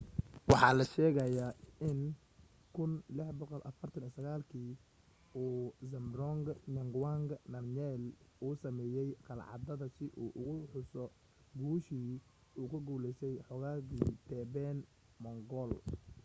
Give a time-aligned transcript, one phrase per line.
[0.49, 1.49] waxa la sheegaa
[1.89, 1.99] in
[2.75, 4.71] 1649 kii
[5.43, 6.41] uu zhabdrung
[6.73, 8.03] ngawang namgyel
[8.45, 11.03] uu sameeyay qalcadda si uu ugu xuso
[11.59, 12.11] guushii
[12.59, 15.71] u ka guulaystay xoogagii tibetan-mongol